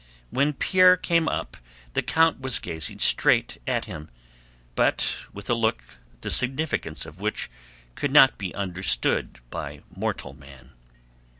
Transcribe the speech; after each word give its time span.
When 0.31 0.53
Pierre 0.53 0.97
came 0.97 1.27
up 1.27 1.57
the 1.93 2.01
count 2.01 2.39
was 2.39 2.57
gazing 2.57 2.97
straight 2.97 3.59
at 3.67 3.85
him, 3.85 4.09
but 4.73 5.15
with 5.31 5.47
a 5.47 5.53
look 5.53 5.83
the 6.21 6.31
significance 6.31 7.05
of 7.05 7.19
which 7.19 7.51
could 7.93 8.09
not 8.11 8.39
be 8.39 8.51
understood 8.55 9.41
by 9.51 9.83
mortal 9.95 10.33
man. 10.33 10.71